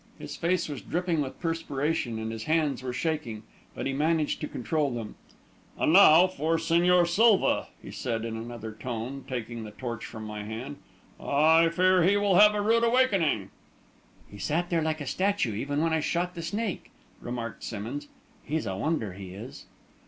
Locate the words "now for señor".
5.93-7.07